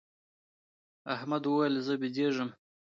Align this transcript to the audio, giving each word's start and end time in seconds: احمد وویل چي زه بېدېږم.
احمد 1.15 1.43
وویل 1.45 1.73
چي 1.77 1.81
زه 1.87 1.93
بېدېږم. 2.01 2.49